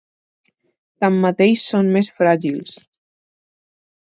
Tanmateix 1.03 1.67
són 1.73 1.91
més 1.99 2.11
fràgils. 2.23 2.73